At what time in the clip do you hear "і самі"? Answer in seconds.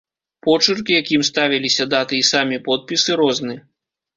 2.21-2.57